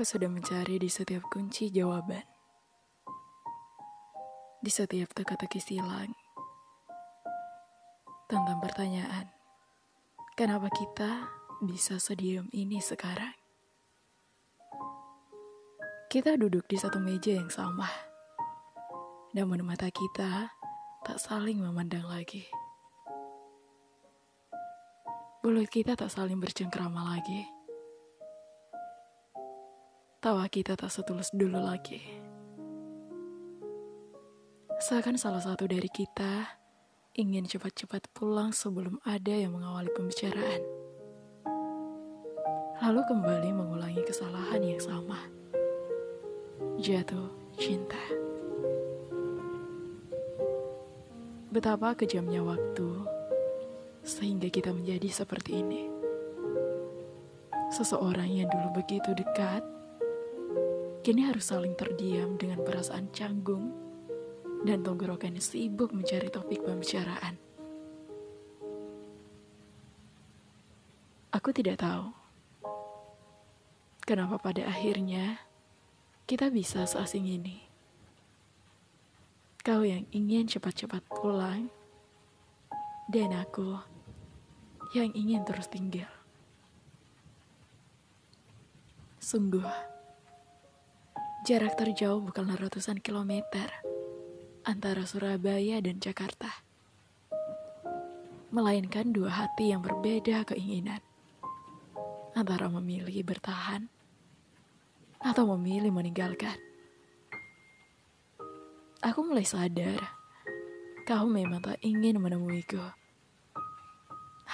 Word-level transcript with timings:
Aku 0.00 0.16
sudah 0.16 0.32
mencari 0.32 0.80
di 0.80 0.88
setiap 0.88 1.28
kunci 1.28 1.68
jawaban. 1.68 2.24
Di 4.64 4.72
setiap 4.72 5.12
teka-teki 5.12 5.60
silang. 5.60 6.16
Tentang 8.24 8.64
pertanyaan. 8.64 9.28
Kenapa 10.40 10.72
kita 10.72 11.28
bisa 11.60 12.00
sediam 12.00 12.48
ini 12.56 12.80
sekarang? 12.80 13.36
Kita 16.08 16.32
duduk 16.40 16.64
di 16.64 16.80
satu 16.80 16.96
meja 16.96 17.36
yang 17.36 17.52
sama. 17.52 17.92
Namun 19.36 19.68
mata 19.68 19.92
kita 19.92 20.48
tak 21.04 21.20
saling 21.20 21.60
memandang 21.60 22.08
lagi. 22.08 22.48
Mulut 25.44 25.68
kita 25.68 25.92
tak 25.92 26.08
saling 26.08 26.40
bercengkrama 26.40 27.04
lagi. 27.04 27.59
Tawa 30.20 30.52
kita 30.52 30.76
tak 30.76 30.92
setulus 30.92 31.32
dulu 31.32 31.56
lagi. 31.56 31.96
Seakan 34.76 35.16
salah 35.16 35.40
satu 35.40 35.64
dari 35.64 35.88
kita 35.88 36.60
ingin 37.16 37.48
cepat-cepat 37.48 38.12
pulang 38.12 38.52
sebelum 38.52 39.00
ada 39.08 39.32
yang 39.32 39.56
mengawali 39.56 39.88
pembicaraan. 39.96 40.60
Lalu 42.84 43.00
kembali 43.08 43.48
mengulangi 43.48 44.04
kesalahan 44.04 44.60
yang 44.60 44.76
sama. 44.76 45.24
Jatuh 46.76 47.56
cinta. 47.56 48.04
Betapa 51.48 51.96
kejamnya 51.96 52.44
waktu 52.44 53.08
sehingga 54.04 54.52
kita 54.52 54.76
menjadi 54.76 55.08
seperti 55.08 55.64
ini. 55.64 55.88
Seseorang 57.72 58.28
yang 58.28 58.52
dulu 58.52 58.84
begitu 58.84 59.16
dekat 59.16 59.79
kini 61.00 61.24
harus 61.24 61.48
saling 61.48 61.72
terdiam 61.76 62.36
dengan 62.36 62.60
perasaan 62.60 63.08
canggung 63.12 63.72
dan 64.68 64.84
tenggorokan 64.84 65.40
sibuk 65.40 65.96
mencari 65.96 66.28
topik 66.28 66.60
pembicaraan. 66.60 67.40
Aku 71.32 71.54
tidak 71.56 71.80
tahu 71.80 72.12
kenapa 74.04 74.36
pada 74.42 74.66
akhirnya 74.68 75.40
kita 76.28 76.52
bisa 76.52 76.84
seasing 76.84 77.26
ini. 77.26 77.64
Kau 79.60 79.84
yang 79.84 80.08
ingin 80.10 80.48
cepat-cepat 80.48 81.04
pulang, 81.08 81.68
dan 83.12 83.34
aku 83.36 83.76
yang 84.96 85.12
ingin 85.12 85.44
terus 85.44 85.68
tinggal. 85.68 86.08
Sungguh, 89.20 89.66
Jarak 91.50 91.74
terjauh 91.74 92.22
bukanlah 92.22 92.54
ratusan 92.54 93.02
kilometer 93.02 93.66
antara 94.62 95.02
Surabaya 95.02 95.82
dan 95.82 95.98
Jakarta. 95.98 96.46
Melainkan 98.54 99.10
dua 99.10 99.34
hati 99.34 99.74
yang 99.74 99.82
berbeda 99.82 100.46
keinginan. 100.46 101.02
Antara 102.38 102.70
memilih 102.70 103.26
bertahan 103.26 103.90
atau 105.18 105.50
memilih 105.58 105.90
meninggalkan. 105.90 106.54
Aku 109.02 109.26
mulai 109.26 109.42
sadar 109.42 109.98
kau 111.02 111.26
memang 111.26 111.66
tak 111.66 111.82
ingin 111.82 112.22
menemuiku. 112.22 112.94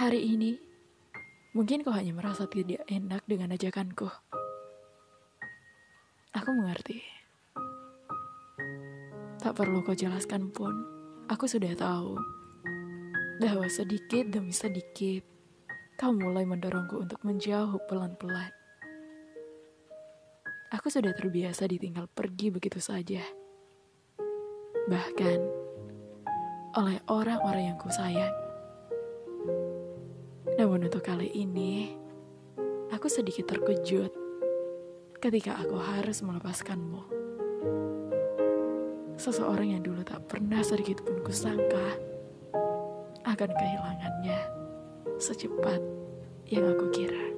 Hari 0.00 0.32
ini, 0.32 0.56
mungkin 1.52 1.84
kau 1.84 1.92
hanya 1.92 2.16
merasa 2.16 2.48
tidak 2.48 2.88
enak 2.88 3.20
dengan 3.28 3.52
ajakanku. 3.52 4.08
Aku 6.36 6.52
mengerti. 6.52 7.00
Tak 9.40 9.56
perlu 9.56 9.80
kau 9.80 9.96
jelaskan 9.96 10.52
pun, 10.52 10.84
aku 11.32 11.48
sudah 11.48 11.72
tahu 11.72 12.12
bahwa 13.40 13.64
sedikit 13.72 14.28
demi 14.28 14.52
sedikit 14.52 15.24
kau 15.96 16.12
mulai 16.12 16.44
mendorongku 16.44 17.08
untuk 17.08 17.24
menjauh 17.24 17.80
pelan-pelan. 17.88 18.52
Aku 20.76 20.92
sudah 20.92 21.16
terbiasa 21.16 21.64
ditinggal 21.72 22.04
pergi 22.12 22.52
begitu 22.52 22.84
saja. 22.84 23.24
Bahkan 24.92 25.38
oleh 26.76 27.00
orang-orang 27.08 27.72
yang 27.72 27.78
ku 27.80 27.88
sayang. 27.88 28.36
Namun 30.60 30.84
untuk 30.84 31.00
kali 31.00 31.32
ini, 31.32 31.96
aku 32.92 33.08
sedikit 33.08 33.48
terkejut 33.48 34.25
ketika 35.16 35.56
aku 35.56 35.80
harus 35.80 36.20
melepaskanmu. 36.20 37.02
Seseorang 39.16 39.72
yang 39.72 39.82
dulu 39.82 40.04
tak 40.04 40.28
pernah 40.28 40.60
sedikit 40.60 41.00
pun 41.00 41.24
kusangka 41.24 41.96
akan 43.24 43.50
kehilangannya 43.50 44.38
secepat 45.16 45.80
yang 46.52 46.68
aku 46.68 46.92
kira. 46.92 47.32